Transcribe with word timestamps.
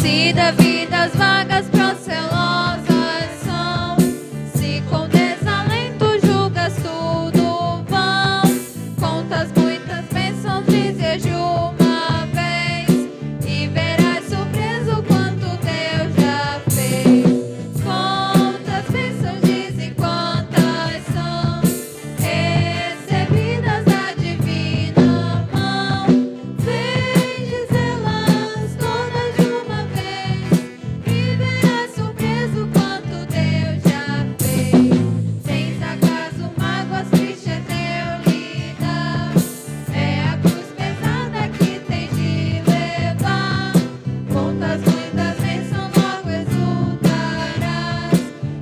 Se 0.00 0.32
da 0.32 0.50
vidas 0.52 1.14
vagas 1.14 1.49
procelosas 1.49 1.49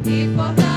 People. 0.08 0.67